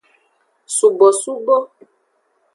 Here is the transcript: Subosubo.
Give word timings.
Subosubo. 0.77 1.55